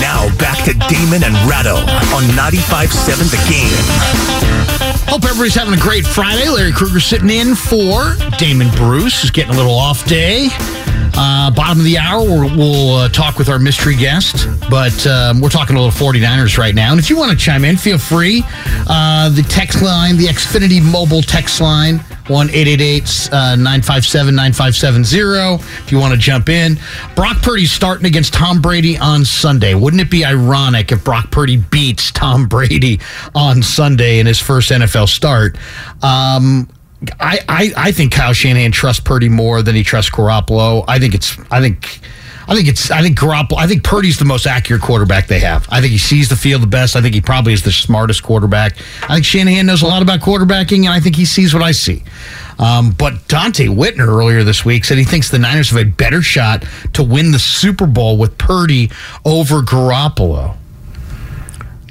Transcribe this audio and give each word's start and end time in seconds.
Now 0.00 0.28
back 0.38 0.64
to 0.64 0.74
Damon 0.88 1.24
and 1.24 1.34
Ratto 1.48 1.76
on 2.14 2.22
95.7 2.34 3.30
The 3.30 3.40
Game. 3.48 4.94
Hope 5.08 5.24
everybody's 5.24 5.54
having 5.54 5.74
a 5.74 5.80
great 5.80 6.06
Friday. 6.06 6.48
Larry 6.48 6.72
Krueger 6.72 7.00
sitting 7.00 7.30
in 7.30 7.54
for 7.54 8.16
Damon 8.38 8.68
Bruce, 8.76 9.20
who's 9.22 9.30
getting 9.30 9.54
a 9.54 9.56
little 9.56 9.74
off 9.74 10.04
day. 10.06 10.48
Uh, 11.16 11.50
bottom 11.50 11.78
of 11.78 11.84
the 11.84 11.96
hour, 11.96 12.24
we'll, 12.26 12.56
we'll 12.56 12.96
uh, 12.96 13.08
talk 13.08 13.38
with 13.38 13.48
our 13.48 13.58
mystery 13.60 13.94
guest, 13.94 14.48
but 14.68 15.06
um, 15.06 15.40
we're 15.40 15.48
talking 15.48 15.76
a 15.76 15.80
little 15.80 15.92
49ers 15.92 16.58
right 16.58 16.74
now. 16.74 16.90
And 16.90 16.98
if 16.98 17.08
you 17.08 17.16
want 17.16 17.30
to 17.30 17.36
chime 17.36 17.64
in, 17.64 17.76
feel 17.76 17.98
free. 17.98 18.42
Uh, 18.88 19.28
the 19.28 19.42
text 19.42 19.80
line, 19.80 20.16
the 20.16 20.26
Xfinity 20.26 20.82
mobile 20.82 21.22
text 21.22 21.60
line, 21.60 22.00
1 22.28 22.46
957 22.46 24.34
9570. 24.34 25.64
If 25.84 25.92
you 25.92 25.98
want 25.98 26.14
to 26.14 26.18
jump 26.18 26.48
in, 26.48 26.78
Brock 27.14 27.42
Purdy's 27.42 27.72
starting 27.72 28.06
against 28.06 28.32
Tom 28.32 28.60
Brady 28.62 28.96
on 28.96 29.24
Sunday. 29.24 29.74
Wouldn't 29.74 30.00
it 30.00 30.10
be 30.10 30.24
ironic 30.24 30.90
if 30.92 31.04
Brock 31.04 31.30
Purdy 31.30 31.56
beats 31.56 32.10
Tom 32.10 32.48
Brady 32.48 33.00
on 33.34 33.62
Sunday 33.62 34.20
in 34.20 34.26
his 34.26 34.40
first 34.40 34.70
NFL 34.70 35.08
start? 35.08 35.56
Um, 36.02 36.68
I, 37.20 37.40
I, 37.48 37.72
I 37.76 37.92
think 37.92 38.12
Kyle 38.12 38.32
Shanahan 38.32 38.72
trusts 38.72 39.02
Purdy 39.02 39.28
more 39.28 39.62
than 39.62 39.74
he 39.74 39.82
trusts 39.82 40.10
Garoppolo. 40.10 40.84
I 40.88 40.98
think 40.98 41.14
it's 41.14 41.38
I 41.50 41.60
think 41.60 42.00
I 42.46 42.54
think 42.54 42.68
it's 42.68 42.90
I 42.90 43.02
think 43.02 43.18
Garoppolo 43.18 43.58
I 43.58 43.66
think 43.66 43.84
Purdy's 43.84 44.18
the 44.18 44.24
most 44.24 44.46
accurate 44.46 44.82
quarterback 44.82 45.26
they 45.26 45.40
have. 45.40 45.66
I 45.70 45.80
think 45.80 45.92
he 45.92 45.98
sees 45.98 46.28
the 46.28 46.36
field 46.36 46.62
the 46.62 46.66
best. 46.66 46.96
I 46.96 47.00
think 47.00 47.14
he 47.14 47.20
probably 47.20 47.52
is 47.52 47.62
the 47.62 47.72
smartest 47.72 48.22
quarterback. 48.22 48.76
I 49.02 49.14
think 49.14 49.24
Shanahan 49.24 49.66
knows 49.66 49.82
a 49.82 49.86
lot 49.86 50.02
about 50.02 50.20
quarterbacking, 50.20 50.80
and 50.80 50.90
I 50.90 51.00
think 51.00 51.16
he 51.16 51.24
sees 51.24 51.54
what 51.54 51.62
I 51.62 51.72
see. 51.72 52.02
Um, 52.58 52.92
but 52.92 53.14
Donte 53.28 53.68
Whitner 53.68 54.06
earlier 54.06 54.44
this 54.44 54.64
week 54.64 54.84
said 54.84 54.98
he 54.98 55.04
thinks 55.04 55.30
the 55.30 55.38
Niners 55.38 55.70
have 55.70 55.80
a 55.80 55.84
better 55.84 56.22
shot 56.22 56.64
to 56.92 57.02
win 57.02 57.32
the 57.32 57.38
Super 57.38 57.86
Bowl 57.86 58.16
with 58.16 58.36
Purdy 58.38 58.90
over 59.24 59.60
Garoppolo. 59.60 60.56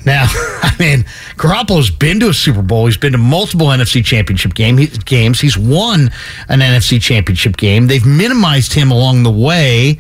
Now, 0.06 0.26
I 0.30 0.76
mean, 0.80 1.04
Garoppolo's 1.36 1.90
been 1.90 2.20
to 2.22 2.30
a 2.30 2.34
Super 2.34 2.62
Bowl. 2.62 2.86
He's 2.86 2.98
been 2.98 3.14
to 3.14 3.18
multiple 3.18 3.68
NFC 3.68 4.04
Championship 4.04 4.54
game, 4.54 4.78
he, 4.78 4.88
games. 4.88 5.40
He's 5.40 5.58
won 5.58 6.12
an 6.50 6.60
NFC 6.60 7.02
Championship 7.02 7.58
game. 7.58 7.88
They've 7.88 8.06
minimized 8.06 8.74
him 8.74 8.92
along 8.92 9.24
the 9.24 9.32
way. 9.32 10.00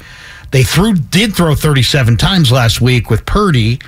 They 0.53 0.61
threw 0.61 0.93
did 0.93 1.35
throw 1.35 1.55
37 1.55 2.15
times 2.17 2.51
last 2.51 2.79
week 2.79 3.09
with 3.09 3.25
Purdy. 3.25 3.79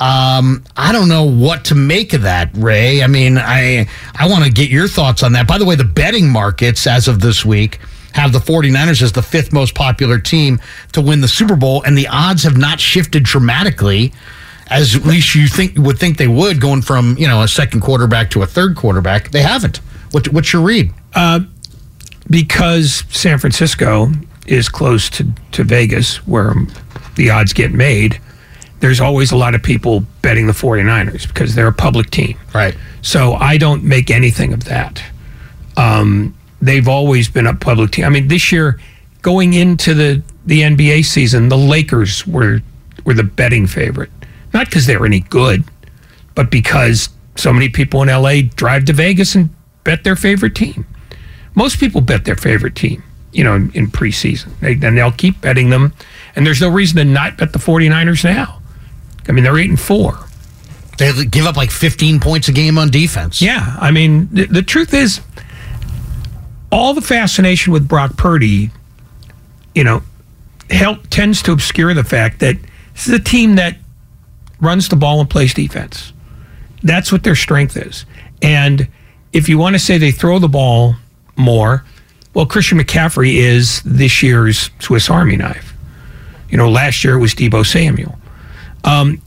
Um, 0.00 0.64
I 0.76 0.90
don't 0.90 1.08
know 1.08 1.24
what 1.24 1.66
to 1.66 1.76
make 1.76 2.14
of 2.14 2.22
that, 2.22 2.50
Ray. 2.54 3.00
I 3.00 3.06
mean, 3.06 3.38
I 3.38 3.86
I 4.18 4.28
want 4.28 4.44
to 4.44 4.50
get 4.50 4.70
your 4.70 4.88
thoughts 4.88 5.22
on 5.22 5.34
that. 5.34 5.46
By 5.46 5.56
the 5.56 5.64
way, 5.64 5.76
the 5.76 5.84
betting 5.84 6.28
markets 6.28 6.84
as 6.88 7.06
of 7.06 7.20
this 7.20 7.44
week 7.44 7.78
have 8.12 8.32
the 8.32 8.40
49ers 8.40 9.02
as 9.02 9.12
the 9.12 9.22
fifth 9.22 9.52
most 9.52 9.76
popular 9.76 10.18
team 10.18 10.60
to 10.94 11.00
win 11.00 11.20
the 11.20 11.28
Super 11.28 11.54
Bowl, 11.54 11.84
and 11.84 11.96
the 11.96 12.08
odds 12.08 12.42
have 12.42 12.56
not 12.56 12.80
shifted 12.80 13.22
dramatically 13.22 14.12
as 14.66 14.96
at 14.96 15.04
least 15.04 15.36
you 15.36 15.46
think 15.46 15.78
would 15.78 15.98
think 15.98 16.16
they 16.16 16.28
would, 16.28 16.60
going 16.60 16.82
from 16.82 17.16
you 17.18 17.28
know 17.28 17.42
a 17.42 17.48
second 17.48 17.82
quarterback 17.82 18.30
to 18.30 18.42
a 18.42 18.46
third 18.46 18.74
quarterback. 18.74 19.30
They 19.30 19.42
haven't. 19.42 19.76
What, 20.10 20.26
what's 20.32 20.52
your 20.52 20.62
read? 20.62 20.92
Uh, 21.14 21.40
because 22.28 23.04
San 23.10 23.38
Francisco 23.38 24.10
is 24.46 24.68
close 24.68 25.10
to, 25.10 25.26
to 25.52 25.64
Vegas, 25.64 26.26
where 26.26 26.54
the 27.16 27.30
odds 27.30 27.52
get 27.52 27.72
made. 27.72 28.20
There's 28.80 29.00
always 29.00 29.30
a 29.30 29.36
lot 29.36 29.54
of 29.54 29.62
people 29.62 30.04
betting 30.22 30.46
the 30.46 30.52
49ers 30.52 31.28
because 31.28 31.54
they're 31.54 31.68
a 31.68 31.72
public 31.72 32.10
team. 32.10 32.38
Right. 32.54 32.74
So 33.02 33.34
I 33.34 33.58
don't 33.58 33.84
make 33.84 34.10
anything 34.10 34.52
of 34.52 34.64
that. 34.64 35.02
Um, 35.76 36.34
they've 36.62 36.88
always 36.88 37.28
been 37.28 37.46
a 37.46 37.54
public 37.54 37.90
team. 37.90 38.04
I 38.04 38.08
mean, 38.08 38.28
this 38.28 38.50
year, 38.50 38.80
going 39.22 39.52
into 39.52 39.94
the, 39.94 40.22
the 40.46 40.62
NBA 40.62 41.04
season, 41.04 41.48
the 41.48 41.58
Lakers 41.58 42.26
were 42.26 42.60
were 43.04 43.14
the 43.14 43.24
betting 43.24 43.66
favorite 43.66 44.10
not 44.52 44.66
because 44.66 44.86
they're 44.86 45.04
any 45.04 45.20
good, 45.20 45.64
but 46.34 46.50
because 46.50 47.08
so 47.36 47.52
many 47.52 47.68
people 47.68 48.02
in 48.02 48.08
LA 48.08 48.42
drive 48.54 48.84
to 48.86 48.92
Vegas 48.92 49.34
and 49.34 49.50
bet 49.84 50.04
their 50.04 50.16
favorite 50.16 50.54
team. 50.54 50.86
Most 51.54 51.78
people 51.78 52.00
bet 52.00 52.24
their 52.24 52.36
favorite 52.36 52.74
team, 52.74 53.02
you 53.32 53.44
know, 53.44 53.54
in, 53.54 53.70
in 53.72 53.86
preseason. 53.88 54.58
They, 54.60 54.72
and 54.72 54.96
they'll 54.96 55.12
keep 55.12 55.40
betting 55.40 55.70
them. 55.70 55.92
And 56.34 56.46
there's 56.46 56.60
no 56.60 56.68
reason 56.68 56.96
to 56.96 57.04
not 57.04 57.36
bet 57.36 57.52
the 57.52 57.58
49ers 57.58 58.24
now. 58.24 58.60
I 59.28 59.32
mean, 59.32 59.44
they're 59.44 59.58
8 59.58 59.70
and 59.70 59.80
4. 59.80 60.18
They 60.98 61.24
give 61.24 61.46
up 61.46 61.56
like 61.56 61.70
15 61.70 62.20
points 62.20 62.48
a 62.48 62.52
game 62.52 62.76
on 62.78 62.90
defense. 62.90 63.40
Yeah. 63.40 63.76
I 63.80 63.90
mean, 63.90 64.28
the, 64.32 64.46
the 64.46 64.62
truth 64.62 64.92
is, 64.92 65.20
all 66.72 66.94
the 66.94 67.00
fascination 67.00 67.72
with 67.72 67.88
Brock 67.88 68.16
Purdy, 68.16 68.70
you 69.74 69.84
know, 69.84 70.02
help 70.68 71.08
tends 71.08 71.42
to 71.42 71.52
obscure 71.52 71.94
the 71.94 72.04
fact 72.04 72.40
that 72.40 72.56
this 72.94 73.08
is 73.08 73.14
a 73.14 73.18
team 73.18 73.56
that 73.56 73.76
runs 74.60 74.88
the 74.88 74.96
ball 74.96 75.20
and 75.20 75.28
plays 75.28 75.54
defense. 75.54 76.12
That's 76.82 77.10
what 77.10 77.22
their 77.22 77.34
strength 77.34 77.76
is. 77.76 78.04
And 78.42 78.88
if 79.32 79.48
you 79.48 79.58
want 79.58 79.74
to 79.74 79.78
say 79.78 79.98
they 79.98 80.12
throw 80.12 80.38
the 80.38 80.48
ball 80.48 80.96
more, 81.36 81.84
well, 82.34 82.46
Christian 82.46 82.78
McCaffrey 82.78 83.34
is 83.34 83.82
this 83.82 84.22
year's 84.22 84.70
Swiss 84.78 85.10
Army 85.10 85.36
knife. 85.36 85.74
You 86.48 86.58
know, 86.58 86.70
last 86.70 87.04
year 87.04 87.14
it 87.14 87.20
was 87.20 87.34
Deebo 87.34 87.66
Samuel. 87.66 88.16
Um, 88.84 89.20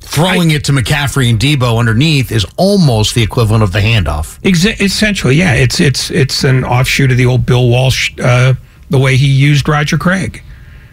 Throwing 0.00 0.52
I, 0.52 0.56
it 0.56 0.64
to 0.66 0.72
McCaffrey 0.72 1.30
and 1.30 1.40
Deebo 1.40 1.78
underneath 1.78 2.30
is 2.30 2.46
almost 2.56 3.14
the 3.14 3.22
equivalent 3.22 3.62
of 3.62 3.72
the 3.72 3.80
handoff. 3.80 4.38
Exa- 4.42 4.80
essentially, 4.80 5.34
yeah. 5.34 5.54
It's 5.54 5.80
it's 5.80 6.10
it's 6.10 6.44
an 6.44 6.62
offshoot 6.62 7.10
of 7.10 7.16
the 7.16 7.26
old 7.26 7.46
Bill 7.46 7.68
Walsh, 7.68 8.12
uh, 8.22 8.54
the 8.90 8.98
way 8.98 9.16
he 9.16 9.26
used 9.26 9.68
Roger 9.68 9.96
Craig 9.96 10.42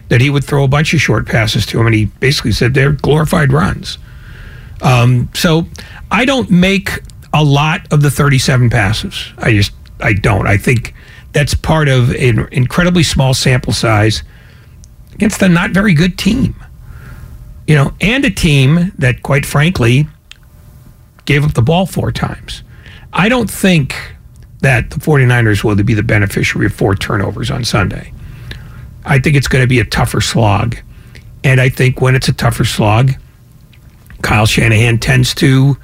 that 0.08 0.20
he 0.20 0.28
would 0.28 0.44
throw 0.44 0.64
a 0.64 0.68
bunch 0.68 0.92
of 0.92 1.00
short 1.00 1.26
passes 1.26 1.64
to 1.66 1.80
him, 1.80 1.86
and 1.86 1.94
he 1.94 2.06
basically 2.06 2.52
said 2.52 2.74
they're 2.74 2.92
glorified 2.92 3.52
runs. 3.52 3.96
Um, 4.82 5.30
so 5.34 5.66
I 6.10 6.24
don't 6.24 6.50
make 6.50 7.00
a 7.32 7.42
lot 7.42 7.90
of 7.92 8.02
the 8.02 8.10
37 8.10 8.68
passes. 8.68 9.32
I 9.38 9.52
just 9.52 9.72
I 10.02 10.12
don't. 10.12 10.46
I 10.46 10.56
think 10.56 10.94
that's 11.32 11.54
part 11.54 11.88
of 11.88 12.10
an 12.10 12.48
incredibly 12.52 13.02
small 13.02 13.34
sample 13.34 13.72
size 13.72 14.22
against 15.14 15.40
a 15.42 15.48
not 15.48 15.70
very 15.70 15.94
good 15.94 16.18
team. 16.18 16.54
You 17.66 17.76
know, 17.76 17.94
and 18.00 18.24
a 18.24 18.30
team 18.30 18.92
that, 18.98 19.22
quite 19.22 19.46
frankly, 19.46 20.08
gave 21.24 21.44
up 21.44 21.54
the 21.54 21.62
ball 21.62 21.86
four 21.86 22.10
times. 22.10 22.62
I 23.12 23.28
don't 23.28 23.50
think 23.50 23.94
that 24.60 24.90
the 24.90 24.96
49ers 24.96 25.64
will 25.64 25.76
be 25.76 25.94
the 25.94 26.02
beneficiary 26.02 26.66
of 26.66 26.74
four 26.74 26.94
turnovers 26.94 27.50
on 27.50 27.64
Sunday. 27.64 28.12
I 29.04 29.18
think 29.18 29.36
it's 29.36 29.48
going 29.48 29.62
to 29.62 29.68
be 29.68 29.80
a 29.80 29.84
tougher 29.84 30.20
slog. 30.20 30.76
And 31.44 31.60
I 31.60 31.68
think 31.68 32.00
when 32.00 32.14
it's 32.14 32.28
a 32.28 32.32
tougher 32.32 32.64
slog, 32.64 33.12
Kyle 34.22 34.46
Shanahan 34.46 34.98
tends 34.98 35.34
to, 35.36 35.76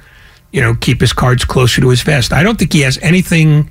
you 0.51 0.61
know, 0.61 0.75
keep 0.75 1.01
his 1.01 1.13
cards 1.13 1.43
closer 1.43 1.81
to 1.81 1.89
his 1.89 2.01
vest. 2.01 2.31
I 2.31 2.43
don't 2.43 2.57
think 2.57 2.71
he 2.71 2.81
has 2.81 2.97
anything 3.01 3.69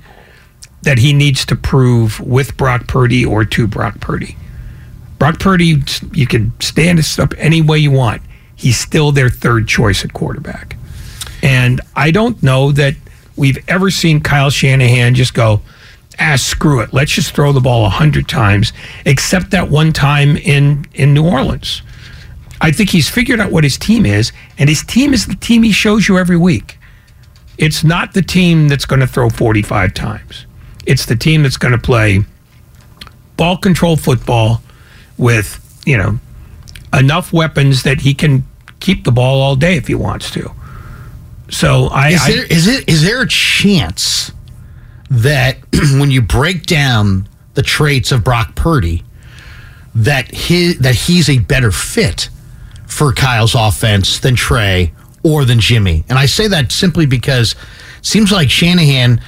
that 0.83 0.97
he 0.99 1.13
needs 1.13 1.45
to 1.45 1.55
prove 1.55 2.19
with 2.19 2.55
Brock 2.57 2.87
Purdy 2.87 3.25
or 3.25 3.45
to 3.45 3.67
Brock 3.67 3.99
Purdy. 3.99 4.37
Brock 5.17 5.39
Purdy, 5.39 5.83
you 6.13 6.25
can 6.25 6.53
stand 6.61 6.97
this 6.97 7.19
up 7.19 7.33
any 7.37 7.61
way 7.61 7.77
you 7.77 7.91
want. 7.91 8.21
He's 8.55 8.77
still 8.77 9.11
their 9.11 9.29
third 9.29 9.67
choice 9.67 10.03
at 10.05 10.13
quarterback. 10.13 10.77
And 11.43 11.81
I 11.95 12.11
don't 12.11 12.41
know 12.41 12.71
that 12.73 12.95
we've 13.35 13.57
ever 13.69 13.91
seen 13.91 14.21
Kyle 14.21 14.49
Shanahan 14.49 15.15
just 15.15 15.33
go, 15.33 15.61
ah, 16.19 16.35
screw 16.35 16.81
it. 16.81 16.93
Let's 16.93 17.11
just 17.11 17.33
throw 17.33 17.51
the 17.51 17.61
ball 17.61 17.85
a 17.85 17.89
hundred 17.89 18.27
times, 18.27 18.73
except 19.05 19.51
that 19.51 19.69
one 19.69 19.93
time 19.93 20.37
in 20.37 20.85
in 20.93 21.13
New 21.13 21.25
Orleans. 21.27 21.81
I 22.61 22.71
think 22.71 22.89
he's 22.89 23.09
figured 23.09 23.39
out 23.39 23.51
what 23.51 23.63
his 23.63 23.77
team 23.77 24.05
is, 24.05 24.31
and 24.57 24.69
his 24.69 24.83
team 24.83 25.13
is 25.13 25.25
the 25.25 25.35
team 25.35 25.63
he 25.63 25.71
shows 25.71 26.07
you 26.07 26.17
every 26.17 26.37
week. 26.37 26.77
It's 27.57 27.83
not 27.83 28.13
the 28.13 28.21
team 28.21 28.67
that's 28.67 28.85
going 28.85 28.99
to 28.99 29.07
throw 29.07 29.29
45 29.29 29.93
times. 29.93 30.45
It's 30.89 31.05
the 31.05 31.15
team 31.15 31.43
that's 31.43 31.57
going 31.57 31.71
to 31.73 31.77
play 31.77 32.25
ball 33.37 33.57
control 33.57 33.95
football 33.95 34.63
with, 35.19 35.81
you 35.85 35.95
know, 35.97 36.19
enough 36.91 37.31
weapons 37.31 37.83
that 37.83 38.01
he 38.01 38.15
can 38.15 38.43
keep 38.79 39.03
the 39.03 39.11
ball 39.11 39.39
all 39.39 39.55
day 39.55 39.75
if 39.77 39.87
he 39.87 39.93
wants 39.93 40.31
to. 40.31 40.51
So 41.51 41.87
I 41.91 42.09
is 42.09 42.21
I- 42.23 42.31
there 42.31 42.45
is 42.45 42.67
it 42.67 42.89
is 42.89 43.03
there 43.03 43.21
a 43.21 43.27
chance 43.27 44.31
that 45.11 45.57
when 45.99 46.09
you 46.09 46.21
break 46.23 46.65
down 46.65 47.29
the 47.53 47.61
traits 47.61 48.11
of 48.11 48.23
Brock 48.23 48.55
Purdy, 48.55 49.03
that 49.93 50.33
he 50.33 50.73
that 50.73 50.95
he's 50.95 51.29
a 51.29 51.37
better 51.37 51.71
fit 51.71 52.29
for 52.87 53.13
Kyle's 53.13 53.53
offense 53.53 54.17
than 54.19 54.35
Trey 54.35 54.91
or 55.21 55.45
than 55.45 55.59
Jimmy? 55.59 56.03
And 56.09 56.17
I 56.17 56.25
say 56.25 56.47
that 56.47 56.71
simply 56.71 57.05
because 57.05 57.51
it 57.99 58.05
seems 58.05 58.31
like 58.31 58.49
Shanahan. 58.49 59.21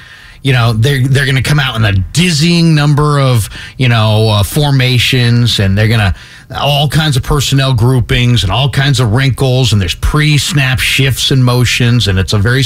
You 0.43 0.53
know 0.53 0.73
they're 0.73 1.07
they're 1.07 1.25
going 1.25 1.41
to 1.41 1.43
come 1.43 1.59
out 1.59 1.75
in 1.75 1.85
a 1.85 1.93
dizzying 1.93 2.73
number 2.73 3.19
of 3.19 3.49
you 3.77 3.87
know 3.87 4.29
uh, 4.29 4.43
formations, 4.43 5.59
and 5.59 5.77
they're 5.77 5.87
going 5.87 5.99
to 5.99 6.15
all 6.59 6.89
kinds 6.89 7.15
of 7.15 7.23
personnel 7.23 7.73
groupings 7.73 8.43
and 8.43 8.51
all 8.51 8.69
kinds 8.69 8.99
of 8.99 9.13
wrinkles, 9.13 9.71
and 9.71 9.81
there's 9.81 9.95
pre-snap 9.95 10.79
shifts 10.79 11.31
and 11.31 11.45
motions, 11.45 12.07
and 12.07 12.17
it's 12.17 12.33
a 12.33 12.39
very 12.39 12.63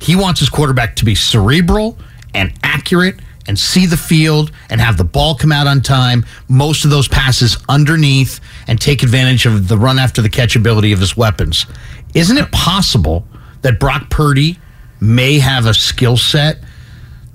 he 0.00 0.16
wants 0.16 0.40
his 0.40 0.48
quarterback 0.48 0.96
to 0.96 1.04
be 1.04 1.14
cerebral 1.14 1.98
and 2.34 2.52
accurate 2.62 3.20
and 3.46 3.58
see 3.58 3.86
the 3.86 3.96
field 3.96 4.52
and 4.68 4.80
have 4.80 4.96
the 4.96 5.04
ball 5.04 5.34
come 5.34 5.52
out 5.52 5.66
on 5.66 5.80
time. 5.80 6.24
Most 6.48 6.84
of 6.84 6.90
those 6.90 7.08
passes 7.08 7.56
underneath 7.68 8.40
and 8.66 8.80
take 8.80 9.02
advantage 9.02 9.46
of 9.46 9.68
the 9.68 9.76
run 9.76 9.98
after 9.98 10.22
the 10.22 10.28
catch 10.28 10.56
ability 10.56 10.92
of 10.92 11.00
his 11.00 11.16
weapons. 11.16 11.66
Isn't 12.14 12.38
it 12.38 12.50
possible 12.52 13.26
that 13.62 13.80
Brock 13.80 14.08
Purdy 14.10 14.58
may 15.00 15.38
have 15.38 15.66
a 15.66 15.74
skill 15.74 16.16
set 16.16 16.58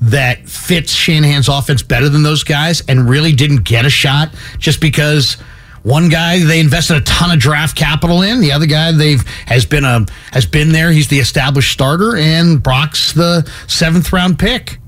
that 0.05 0.47
fits 0.47 0.91
Shanahan's 0.91 1.49
offense 1.49 1.81
better 1.81 2.09
than 2.09 2.21
those 2.23 2.43
guys 2.43 2.81
and 2.87 3.09
really 3.09 3.31
didn't 3.31 3.63
get 3.63 3.85
a 3.85 3.89
shot 3.89 4.29
just 4.59 4.79
because 4.79 5.33
one 5.81 6.09
guy 6.09 6.39
they 6.39 6.59
invested 6.59 6.97
a 6.97 7.01
ton 7.01 7.31
of 7.31 7.39
draft 7.39 7.75
capital 7.75 8.21
in, 8.21 8.39
the 8.39 8.51
other 8.51 8.65
guy 8.65 8.91
they've 8.91 9.21
has 9.47 9.65
been 9.65 9.83
a 9.83 10.05
has 10.31 10.45
been 10.45 10.71
there, 10.71 10.91
he's 10.91 11.07
the 11.07 11.19
established 11.19 11.71
starter 11.71 12.15
and 12.17 12.61
Brock's 12.61 13.13
the 13.13 13.43
7th 13.67 14.11
round 14.11 14.37
pick. 14.37 14.79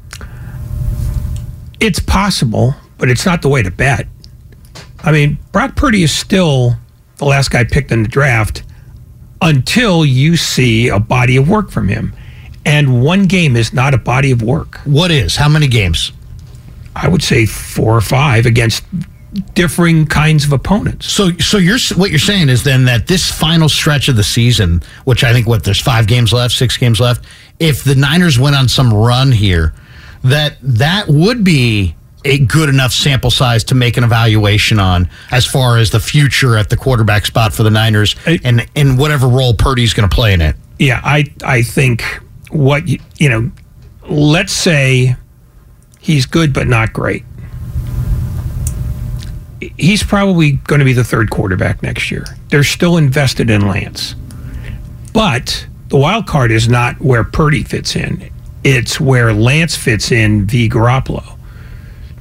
It's 1.79 1.99
possible, 1.99 2.75
but 2.97 3.09
it's 3.09 3.25
not 3.25 3.41
the 3.41 3.49
way 3.49 3.61
to 3.63 3.71
bet. 3.71 4.07
I 5.03 5.11
mean, 5.11 5.37
Brock 5.51 5.75
Purdy 5.75 6.03
is 6.03 6.11
still 6.11 6.75
the 7.17 7.25
last 7.25 7.49
guy 7.49 7.63
picked 7.63 7.91
in 7.91 8.03
the 8.03 8.09
draft 8.09 8.63
until 9.41 10.05
you 10.05 10.35
see 10.37 10.89
a 10.89 10.99
body 10.99 11.37
of 11.37 11.47
work 11.47 11.69
from 11.69 11.87
him. 11.87 12.15
And 12.67 13.01
one 13.01 13.27
game 13.27 13.55
is 13.55 13.71
not 13.71 13.93
a 13.93 13.97
body 13.97 14.31
of 14.31 14.41
work. 14.41 14.79
What 14.83 15.09
is? 15.09 15.37
How 15.37 15.47
many 15.47 15.67
games? 15.67 16.11
I 16.95 17.07
would 17.07 17.23
say 17.23 17.45
four 17.45 17.95
or 17.95 18.01
five 18.01 18.45
against 18.45 18.83
differing 19.53 20.05
kinds 20.05 20.43
of 20.43 20.51
opponents. 20.51 21.09
So, 21.09 21.31
so 21.37 21.57
you're 21.57 21.77
what 21.95 22.09
you're 22.09 22.19
saying 22.19 22.49
is 22.49 22.63
then 22.63 22.85
that 22.85 23.07
this 23.07 23.31
final 23.31 23.69
stretch 23.69 24.09
of 24.09 24.17
the 24.17 24.23
season, 24.23 24.81
which 25.05 25.23
I 25.23 25.31
think 25.31 25.47
what 25.47 25.63
there's 25.63 25.79
five 25.79 26.07
games 26.07 26.33
left, 26.33 26.53
six 26.55 26.75
games 26.75 26.99
left. 26.99 27.25
If 27.59 27.85
the 27.85 27.95
Niners 27.95 28.37
went 28.37 28.55
on 28.55 28.67
some 28.67 28.93
run 28.93 29.31
here, 29.31 29.73
that 30.23 30.57
that 30.61 31.07
would 31.07 31.43
be 31.45 31.95
a 32.25 32.39
good 32.39 32.67
enough 32.67 32.91
sample 32.91 33.31
size 33.31 33.63
to 33.65 33.75
make 33.75 33.95
an 33.95 34.03
evaluation 34.03 34.79
on 34.79 35.09
as 35.31 35.45
far 35.45 35.77
as 35.77 35.91
the 35.91 35.99
future 35.99 36.57
at 36.57 36.69
the 36.69 36.75
quarterback 36.75 37.25
spot 37.25 37.53
for 37.53 37.63
the 37.63 37.69
Niners 37.69 38.15
and 38.43 38.65
in 38.75 38.97
whatever 38.97 39.27
role 39.27 39.53
Purdy's 39.53 39.93
going 39.93 40.09
to 40.09 40.13
play 40.13 40.33
in 40.33 40.41
it. 40.41 40.55
Yeah, 40.79 40.99
I 41.03 41.25
I 41.43 41.61
think 41.61 42.03
what 42.49 42.87
you, 42.87 42.99
you 43.17 43.29
know, 43.29 43.51
let's 44.09 44.53
say 44.53 45.15
he's 45.99 46.25
good 46.25 46.53
but 46.53 46.67
not 46.67 46.93
great. 46.93 47.23
He's 49.77 50.03
probably 50.03 50.53
going 50.53 50.79
to 50.79 50.85
be 50.85 50.93
the 50.93 51.03
third 51.03 51.29
quarterback 51.29 51.81
next 51.81 52.11
year. 52.11 52.25
They're 52.49 52.63
still 52.63 52.97
invested 52.97 53.49
in 53.49 53.67
Lance. 53.67 54.15
But 55.13 55.67
the 55.87 55.97
wild 55.97 56.27
card 56.27 56.51
is 56.51 56.69
not 56.69 56.99
where 57.01 57.23
Purdy 57.23 57.63
fits 57.63 57.95
in. 57.95 58.29
It's 58.63 58.99
where 58.99 59.33
Lance 59.33 59.75
fits 59.75 60.11
in 60.11 60.45
v 60.45 60.69
Garoppolo. 60.69 61.37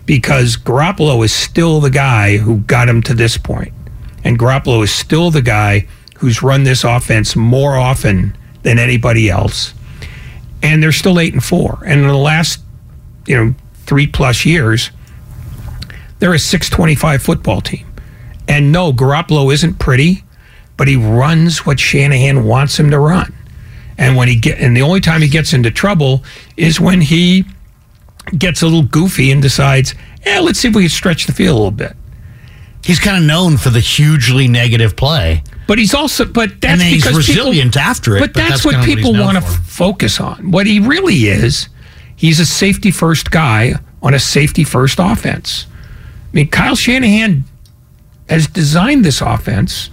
Because 0.06 0.56
Garoppolo 0.56 1.24
is 1.24 1.32
still 1.32 1.80
the 1.80 1.90
guy 1.90 2.38
who 2.38 2.58
got 2.60 2.88
him 2.88 3.02
to 3.02 3.14
this 3.14 3.36
point. 3.36 3.72
And 4.24 4.38
Garoppolo 4.38 4.82
is 4.82 4.92
still 4.92 5.30
the 5.30 5.42
guy 5.42 5.86
who's 6.16 6.42
run 6.42 6.64
this 6.64 6.84
offense 6.84 7.36
more 7.36 7.76
often 7.76 8.36
than 8.62 8.78
anybody 8.78 9.28
else. 9.28 9.74
And 10.62 10.82
they're 10.82 10.92
still 10.92 11.20
eight 11.20 11.32
and 11.32 11.44
four. 11.44 11.82
And 11.84 12.00
in 12.00 12.08
the 12.08 12.16
last, 12.16 12.60
you 13.26 13.36
know, 13.36 13.54
three 13.84 14.06
plus 14.06 14.44
years, 14.44 14.90
they're 16.18 16.34
a 16.34 16.38
625 16.38 17.22
football 17.22 17.60
team. 17.60 17.86
And 18.48 18.72
no, 18.72 18.92
Garoppolo 18.92 19.52
isn't 19.52 19.78
pretty, 19.78 20.24
but 20.76 20.88
he 20.88 20.96
runs 20.96 21.66
what 21.66 21.80
Shanahan 21.80 22.44
wants 22.44 22.78
him 22.78 22.90
to 22.90 22.98
run. 22.98 23.34
And 23.98 24.16
when 24.16 24.28
he 24.28 24.36
get 24.36 24.58
and 24.58 24.76
the 24.76 24.82
only 24.82 25.00
time 25.00 25.22
he 25.22 25.28
gets 25.28 25.52
into 25.52 25.70
trouble 25.70 26.22
is 26.56 26.80
when 26.80 27.00
he 27.00 27.44
gets 28.36 28.62
a 28.62 28.66
little 28.66 28.82
goofy 28.82 29.30
and 29.30 29.40
decides, 29.40 29.94
yeah, 30.24 30.40
let's 30.40 30.58
see 30.58 30.68
if 30.68 30.74
we 30.74 30.82
can 30.82 30.90
stretch 30.90 31.26
the 31.26 31.32
field 31.32 31.54
a 31.54 31.56
little 31.56 31.70
bit. 31.70 31.96
He's 32.84 32.98
kind 32.98 33.16
of 33.16 33.24
known 33.24 33.56
for 33.56 33.70
the 33.70 33.80
hugely 33.80 34.48
negative 34.48 34.96
play. 34.96 35.42
But 35.66 35.78
he's 35.78 35.94
also, 35.94 36.24
but 36.24 36.60
that's 36.60 36.72
And 36.72 36.80
then 36.80 36.88
he's 36.92 37.04
because 37.04 37.26
people- 37.26 37.80
after 37.80 38.16
it, 38.16 38.20
But, 38.20 38.32
but 38.32 38.40
that's, 38.40 38.62
that's 38.62 38.64
what 38.64 38.84
people 38.84 39.12
want 39.14 39.36
to 39.36 39.42
focus 39.42 40.20
on. 40.20 40.50
What 40.52 40.66
he 40.66 40.78
really 40.78 41.26
is, 41.26 41.68
he's 42.14 42.38
a 42.38 42.46
safety 42.46 42.90
first 42.90 43.30
guy 43.30 43.74
on 44.02 44.14
a 44.14 44.18
safety 44.18 44.62
first 44.62 44.98
offense. 45.00 45.66
I 46.32 46.36
mean, 46.36 46.48
Kyle 46.48 46.76
Shanahan 46.76 47.44
has 48.28 48.46
designed 48.46 49.04
this 49.04 49.20
offense 49.20 49.90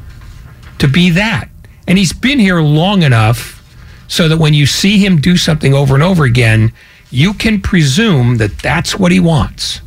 to 0.80 0.88
be 0.88 1.10
that, 1.12 1.50
and 1.88 1.98
he's 1.98 2.14
been 2.14 2.40
here 2.40 2.62
long 2.62 3.02
enough 3.02 3.64
so 4.08 4.28
that 4.28 4.38
when 4.38 4.54
you 4.54 4.66
see 4.68 5.00
him 5.00 5.20
do 5.20 5.38
something 5.38 5.74
over 5.74 5.96
and 5.96 6.04
over 6.04 6.24
again, 6.24 6.72
you 7.10 7.34
can 7.34 7.62
presume 7.62 8.38
that 8.38 8.60
that's 8.60 9.00
what 9.00 9.12
he 9.12 9.20
wants. 9.20 9.82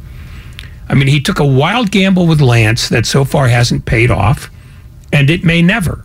I 0.88 0.94
mean, 0.94 1.08
he 1.08 1.20
took 1.20 1.38
a 1.38 1.44
wild 1.46 1.90
gamble 1.90 2.26
with 2.26 2.40
Lance 2.40 2.88
that 2.88 3.06
so 3.06 3.24
far 3.24 3.48
hasn't 3.48 3.84
paid 3.84 4.10
off, 4.10 4.50
and 5.12 5.30
it 5.30 5.44
may 5.44 5.62
never. 5.62 6.04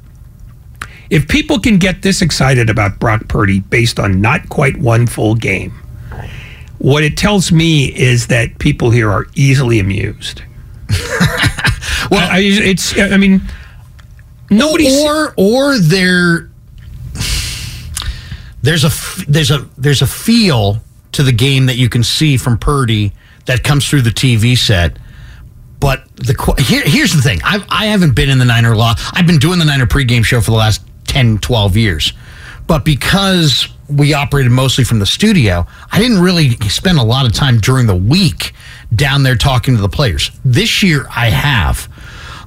If 1.10 1.28
people 1.28 1.60
can 1.60 1.78
get 1.78 2.02
this 2.02 2.22
excited 2.22 2.70
about 2.70 3.00
Brock 3.00 3.28
Purdy 3.28 3.60
based 3.60 4.00
on 4.00 4.22
not 4.22 4.48
quite 4.50 4.78
one 4.78 5.08
full 5.08 5.36
game, 5.36 5.72
what 6.78 7.04
it 7.04 7.18
tells 7.18 7.52
me 7.52 7.86
is 7.86 8.28
that 8.28 8.58
people 8.60 8.92
here 8.92 9.12
are 9.12 9.28
easily 9.36 9.80
amused. 9.80 10.42
well, 12.10 12.30
I, 12.32 12.40
it's, 12.44 12.98
I 12.98 13.18
mean, 13.18 13.42
nobody. 14.50 14.88
or 15.04 15.34
or 15.38 15.78
there 15.78 16.50
there's 18.62 18.84
a 18.84 18.92
there's 19.30 19.52
a 19.52 19.68
there's 19.78 20.02
a 20.02 20.08
feel 20.08 20.78
to 21.14 21.24
the 21.24 21.32
game 21.32 21.66
that 21.66 21.78
you 21.78 21.90
can 21.90 22.04
see 22.04 22.38
from 22.38 22.58
Purdy 22.58 23.12
that 23.46 23.64
comes 23.64 23.88
through 23.88 24.02
the 24.02 24.12
TV 24.12 24.58
set. 24.58 24.98
But 25.82 26.08
the 26.16 26.56
here, 26.60 26.84
here's 26.86 27.12
the 27.12 27.22
thing. 27.22 27.42
I 27.44 27.66
I 27.68 27.88
haven't 27.88 28.16
been 28.16 28.30
in 28.30 28.38
the 28.38 28.46
Niner 28.46 28.76
law. 28.76 28.94
I've 29.12 29.28
been 29.28 29.40
doing 29.40 29.60
the 29.60 29.66
Niner 29.66 29.88
pregame 29.88 30.24
show 30.24 30.40
for 30.40 30.52
the 30.52 30.58
last 30.58 30.82
10, 31.08 31.40
12 31.40 31.76
years. 31.76 32.14
But 32.68 32.86
because 32.86 33.68
we 33.90 34.14
operated 34.14 34.52
mostly 34.52 34.86
from 34.86 35.00
the 35.00 35.06
studio, 35.06 35.68
I 35.92 36.00
didn't 36.00 36.22
really 36.22 36.52
spend 36.70 37.00
a 37.00 37.04
lot 37.04 37.26
of 37.26 37.34
time 37.34 37.58
during 37.58 37.88
the 37.88 37.96
week 37.96 38.54
down 38.96 39.24
there 39.24 39.36
talking 39.36 39.76
to 39.76 39.82
the 39.82 39.90
players. 39.90 40.32
This 40.46 40.82
year 40.84 41.06
I 41.10 41.30
have. 41.30 41.90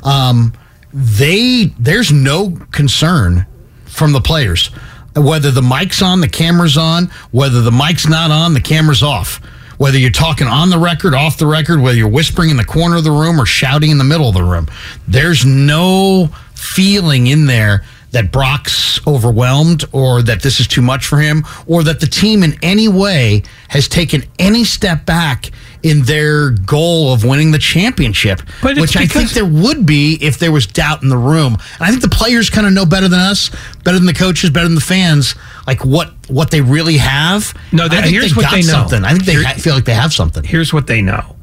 Um, 0.03 0.55
they 0.93 1.75
there's 1.79 2.13
no 2.13 2.57
concern 2.71 3.47
from 3.85 4.13
the 4.13 4.21
players 4.21 4.71
whether 5.17 5.51
the 5.51 5.63
mic's 5.63 6.03
on, 6.03 6.21
the 6.21 6.29
camera's 6.29 6.77
on, 6.77 7.07
whether 7.31 7.63
the 7.63 7.71
mic's 7.71 8.09
not 8.09 8.31
on, 8.31 8.55
the 8.55 8.61
camera's 8.61 9.03
off. 9.03 9.41
Whether 9.79 9.99
you're 9.99 10.11
talking 10.11 10.47
on 10.47 10.71
the 10.71 10.79
record, 10.79 11.15
off 11.15 11.39
the 11.39 11.47
record, 11.47 11.81
whether 11.81 11.97
you're 11.97 12.09
whispering 12.09 12.51
in 12.51 12.57
the 12.57 12.65
corner 12.65 12.97
of 12.97 13.05
the 13.05 13.11
room 13.11 13.41
or 13.41 13.47
shouting 13.47 13.91
in 13.91 13.99
the 13.99 14.05
middle 14.05 14.29
of 14.29 14.35
the 14.35 14.45
room, 14.45 14.69
there's 15.09 15.45
no 15.45 16.29
feeling 16.55 17.27
in 17.27 17.47
there 17.47 17.85
that 18.13 18.31
Brock's 18.31 19.05
overwhelmed 19.07 19.85
or 19.91 20.23
that 20.23 20.41
this 20.41 20.61
is 20.61 20.69
too 20.69 20.83
much 20.83 21.05
for 21.05 21.19
him 21.19 21.45
or 21.67 21.83
that 21.83 21.99
the 21.99 22.07
team 22.07 22.45
in 22.45 22.57
any 22.63 22.87
way 22.87 23.43
has 23.69 23.89
taken 23.89 24.23
any 24.39 24.63
step 24.63 25.05
back 25.05 25.51
in 25.85 26.01
their 26.05 26.49
goal 26.51 27.13
of 27.13 27.25
winning 27.25 27.51
the 27.53 27.59
championship, 27.59 28.41
which 28.63 28.97
I 28.97 29.05
think 29.07 29.31
there 29.33 29.45
would 29.45 29.85
be 29.85 30.19
if 30.23 30.39
there 30.39 30.51
was 30.51 30.67
doubt 30.67 31.03
in 31.03 31.11
the 31.11 31.17
room. 31.17 31.59
And 31.75 31.83
I 31.83 31.91
think 31.91 32.01
the 32.01 32.09
players 32.09 32.49
kind 32.49 32.67
of 32.67 32.73
know 32.73 32.87
better 32.87 33.07
than 33.07 33.21
us, 33.21 33.51
better 33.85 33.99
than 33.99 34.07
the 34.07 34.15
coaches, 34.15 34.49
better 34.49 34.67
than 34.67 34.77
the 34.77 34.81
fans, 34.81 35.35
like 35.67 35.85
what 35.85 36.15
what 36.29 36.51
they 36.51 36.63
really 36.63 36.97
have. 36.97 37.55
No, 37.71 37.87
think 37.87 38.07
here's 38.07 38.33
they 38.35 38.43
what 38.43 38.51
they 38.51 38.63
know. 38.63 38.73
something. 38.73 39.05
I 39.05 39.13
think 39.13 39.27
they 39.27 39.33
Here- 39.33 39.45
feel 39.57 39.75
like 39.75 39.85
they 39.85 39.95
have 39.95 40.15
something. 40.15 40.43
Here's 40.43 40.73
what 40.73 40.87
they 40.87 41.03
know. 41.03 41.37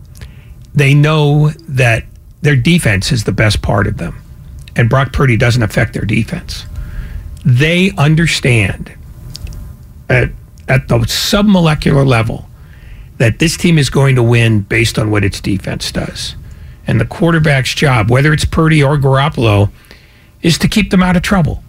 They 0.73 0.95
know 0.95 1.51
that 1.69 2.05
their 2.41 2.55
defense 2.55 3.11
is 3.11 3.25
the 3.25 3.31
best 3.31 3.61
part 3.61 3.85
of 3.85 3.97
them, 3.97 4.23
and 4.75 4.89
Brock 4.89 5.13
Purdy 5.13 5.37
doesn't 5.37 5.61
affect 5.61 5.93
their 5.93 6.05
defense. 6.05 6.65
They 7.45 7.91
understand 7.95 8.91
at 10.09 10.31
at 10.67 10.87
the 10.87 10.97
submolecular 10.97 12.07
level 12.07 12.47
that 13.21 13.37
this 13.37 13.55
team 13.55 13.77
is 13.77 13.91
going 13.91 14.15
to 14.15 14.23
win 14.23 14.61
based 14.61 14.97
on 14.97 15.11
what 15.11 15.23
its 15.23 15.39
defense 15.39 15.91
does. 15.91 16.35
And 16.87 16.99
the 16.99 17.05
quarterback's 17.05 17.75
job, 17.75 18.09
whether 18.09 18.33
it's 18.33 18.45
Purdy 18.45 18.81
or 18.81 18.97
Garoppolo, 18.97 19.69
is 20.41 20.57
to 20.57 20.67
keep 20.67 20.89
them 20.89 21.03
out 21.03 21.15
of 21.15 21.21
trouble. 21.21 21.63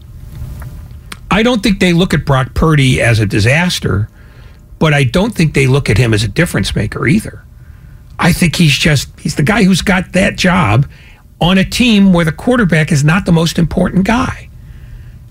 I 1.30 1.42
don't 1.42 1.62
think 1.62 1.78
they 1.78 1.92
look 1.92 2.14
at 2.14 2.24
Brock 2.24 2.54
Purdy 2.54 3.02
as 3.02 3.18
a 3.18 3.26
disaster, 3.26 4.08
but 4.78 4.94
I 4.94 5.04
don't 5.04 5.34
think 5.34 5.52
they 5.52 5.66
look 5.66 5.90
at 5.90 5.98
him 5.98 6.14
as 6.14 6.24
a 6.24 6.28
difference 6.28 6.74
maker 6.74 7.06
either. 7.06 7.44
I 8.18 8.32
think 8.32 8.56
he's 8.56 8.72
just 8.78 9.10
he's 9.20 9.36
the 9.36 9.42
guy 9.42 9.64
who's 9.64 9.82
got 9.82 10.14
that 10.14 10.36
job 10.36 10.88
on 11.38 11.58
a 11.58 11.64
team 11.66 12.14
where 12.14 12.24
the 12.24 12.32
quarterback 12.32 12.90
is 12.90 13.04
not 13.04 13.26
the 13.26 13.32
most 13.32 13.58
important 13.58 14.06
guy. 14.06 14.48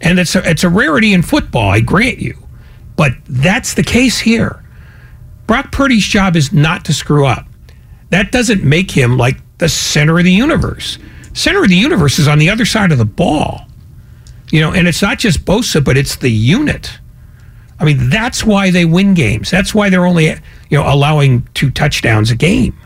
And 0.01 0.19
it's 0.19 0.35
a, 0.35 0.47
it's 0.47 0.63
a 0.63 0.69
rarity 0.69 1.13
in 1.13 1.23
football, 1.23 1.71
I 1.71 1.79
grant 1.79 2.19
you. 2.19 2.37
But 2.95 3.13
that's 3.27 3.73
the 3.73 3.83
case 3.83 4.19
here. 4.19 4.60
Brock 5.51 5.73
Purdy's 5.73 6.05
job 6.05 6.37
is 6.37 6.53
not 6.53 6.85
to 6.85 6.93
screw 6.93 7.25
up. 7.25 7.45
That 8.09 8.31
doesn't 8.31 8.63
make 8.63 8.89
him 8.89 9.17
like 9.17 9.35
the 9.57 9.67
center 9.67 10.17
of 10.17 10.23
the 10.23 10.31
universe. 10.31 10.97
Center 11.33 11.63
of 11.63 11.67
the 11.67 11.75
universe 11.75 12.19
is 12.19 12.27
on 12.29 12.39
the 12.39 12.49
other 12.49 12.63
side 12.63 12.93
of 12.93 12.97
the 12.97 13.03
ball. 13.03 13.67
You 14.49 14.61
know, 14.61 14.71
and 14.71 14.87
it's 14.87 15.01
not 15.01 15.19
just 15.19 15.43
Bosa, 15.43 15.83
but 15.83 15.97
it's 15.97 16.15
the 16.15 16.29
unit. 16.29 16.97
I 17.81 17.83
mean, 17.83 18.09
that's 18.09 18.45
why 18.45 18.71
they 18.71 18.85
win 18.85 19.13
games. 19.13 19.51
That's 19.51 19.75
why 19.75 19.89
they're 19.89 20.05
only, 20.05 20.27
you 20.27 20.37
know, 20.71 20.85
allowing 20.87 21.45
two 21.53 21.69
touchdowns 21.69 22.31
a 22.31 22.35
game. 22.37 22.79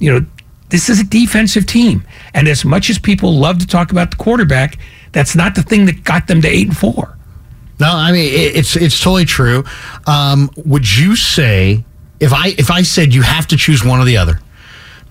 You 0.00 0.12
know, 0.14 0.26
this 0.70 0.88
is 0.88 0.98
a 0.98 1.04
defensive 1.04 1.64
team. 1.64 2.04
And 2.34 2.48
as 2.48 2.64
much 2.64 2.90
as 2.90 2.98
people 2.98 3.32
love 3.34 3.60
to 3.60 3.68
talk 3.68 3.92
about 3.92 4.10
the 4.10 4.16
quarterback, 4.16 4.78
that's 5.12 5.36
not 5.36 5.54
the 5.54 5.62
thing 5.62 5.86
that 5.86 6.02
got 6.02 6.26
them 6.26 6.42
to 6.42 6.48
eight 6.48 6.66
and 6.66 6.76
four. 6.76 7.16
No, 7.80 7.88
I 7.90 8.12
mean 8.12 8.32
it, 8.32 8.56
it's 8.56 8.76
it's 8.76 9.00
totally 9.00 9.24
true. 9.24 9.64
Um, 10.06 10.50
would 10.56 10.96
you 10.96 11.16
say 11.16 11.84
if 12.20 12.32
I 12.32 12.48
if 12.58 12.70
I 12.70 12.82
said 12.82 13.14
you 13.14 13.22
have 13.22 13.46
to 13.48 13.56
choose 13.56 13.84
one 13.84 14.00
or 14.00 14.04
the 14.04 14.16
other, 14.16 14.40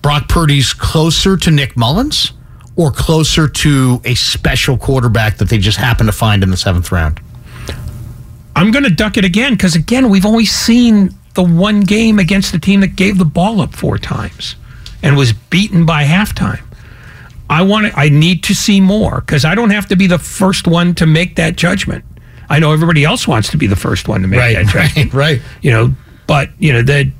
Brock 0.02 0.28
Purdy's 0.28 0.72
closer 0.72 1.36
to 1.36 1.50
Nick 1.50 1.76
Mullens 1.76 2.32
or 2.78 2.92
closer 2.92 3.48
to 3.48 4.00
a 4.04 4.14
special 4.14 4.78
quarterback 4.78 5.36
that 5.38 5.48
they 5.48 5.58
just 5.58 5.78
happen 5.78 6.06
to 6.06 6.12
find 6.12 6.44
in 6.44 6.50
the 6.50 6.56
seventh 6.56 6.92
round? 6.92 7.20
I'm 8.54 8.70
going 8.70 8.84
to 8.84 8.90
duck 8.90 9.16
it 9.16 9.24
again 9.24 9.54
because, 9.54 9.74
again, 9.74 10.08
we've 10.08 10.24
only 10.24 10.44
seen 10.44 11.14
the 11.34 11.42
one 11.42 11.80
game 11.80 12.18
against 12.18 12.52
the 12.52 12.58
team 12.58 12.80
that 12.80 12.96
gave 12.96 13.18
the 13.18 13.24
ball 13.24 13.60
up 13.60 13.74
four 13.74 13.98
times 13.98 14.54
and 15.02 15.16
was 15.16 15.32
beaten 15.32 15.86
by 15.86 16.04
halftime. 16.04 16.62
I 17.50 17.62
want 17.62 17.88
to, 17.88 17.98
I 17.98 18.08
need 18.10 18.44
to 18.44 18.54
see 18.54 18.80
more 18.80 19.20
because 19.20 19.44
I 19.44 19.54
don't 19.54 19.70
have 19.70 19.86
to 19.88 19.96
be 19.96 20.06
the 20.06 20.18
first 20.18 20.68
one 20.68 20.94
to 20.96 21.06
make 21.06 21.36
that 21.36 21.56
judgment. 21.56 22.04
I 22.50 22.58
know 22.58 22.72
everybody 22.72 23.04
else 23.04 23.28
wants 23.28 23.50
to 23.50 23.56
be 23.58 23.66
the 23.66 23.76
first 23.76 24.08
one 24.08 24.22
to 24.22 24.28
make 24.28 24.40
Right, 24.40 24.54
that 24.56 24.66
judgment. 24.66 25.12
right, 25.12 25.38
right. 25.38 25.42
You 25.62 25.70
know, 25.70 25.94
but 26.26 26.50
you 26.58 26.72
know 26.72 26.82
the 26.82 27.10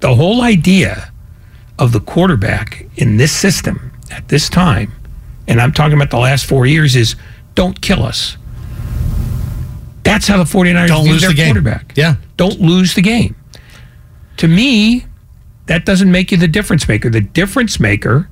the 0.00 0.14
whole 0.14 0.42
idea 0.42 1.10
of 1.78 1.92
the 1.92 2.00
quarterback 2.00 2.86
in 2.96 3.16
this 3.16 3.32
system 3.32 3.92
at 4.10 4.28
this 4.28 4.48
time, 4.48 4.92
and 5.48 5.60
I'm 5.60 5.72
talking 5.72 5.94
about 5.94 6.10
the 6.10 6.18
last 6.18 6.46
four 6.46 6.66
years, 6.66 6.94
is 6.96 7.16
don't 7.54 7.80
kill 7.80 8.02
us. 8.02 8.36
That's 10.02 10.26
how 10.26 10.38
the 10.38 10.44
49ers 10.44 10.88
Don't 10.88 11.06
lose 11.06 11.20
their 11.20 11.30
the 11.30 11.36
game. 11.36 11.46
quarterback. 11.48 11.92
Yeah. 11.96 12.16
Don't 12.36 12.60
lose 12.60 12.94
the 12.94 13.02
game. 13.02 13.36
To 14.38 14.48
me, 14.48 15.04
that 15.66 15.84
doesn't 15.84 16.10
make 16.10 16.30
you 16.32 16.38
the 16.38 16.48
difference 16.48 16.88
maker. 16.88 17.10
The 17.10 17.20
difference 17.20 17.78
maker 17.78 18.28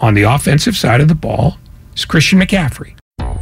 on 0.00 0.14
the 0.14 0.22
offensive 0.22 0.76
side 0.76 1.00
of 1.00 1.08
the 1.08 1.14
ball 1.16 1.58
is 1.96 2.04
Christian 2.04 2.40
McCaffrey. 2.40 2.94